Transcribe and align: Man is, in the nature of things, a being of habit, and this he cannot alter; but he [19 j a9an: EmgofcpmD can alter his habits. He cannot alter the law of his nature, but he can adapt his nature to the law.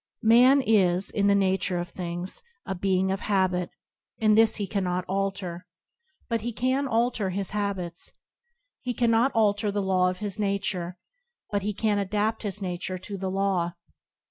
Man 0.23 0.63
is, 0.63 1.11
in 1.11 1.27
the 1.27 1.35
nature 1.35 1.77
of 1.77 1.87
things, 1.89 2.41
a 2.65 2.73
being 2.73 3.11
of 3.11 3.19
habit, 3.19 3.69
and 4.17 4.35
this 4.35 4.55
he 4.55 4.65
cannot 4.65 5.05
alter; 5.07 5.67
but 6.27 6.41
he 6.41 6.49
[19 6.49 6.55
j 6.55 6.57
a9an: 6.57 6.57
EmgofcpmD 6.57 6.75
can 6.75 6.87
alter 6.91 7.29
his 7.29 7.49
habits. 7.51 8.11
He 8.81 8.93
cannot 8.95 9.31
alter 9.33 9.71
the 9.71 9.83
law 9.83 10.09
of 10.09 10.17
his 10.17 10.39
nature, 10.39 10.97
but 11.51 11.61
he 11.61 11.75
can 11.75 11.99
adapt 11.99 12.41
his 12.41 12.63
nature 12.63 12.97
to 12.97 13.15
the 13.15 13.29
law. 13.29 13.73